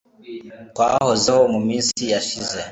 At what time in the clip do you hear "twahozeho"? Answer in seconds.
0.75-1.41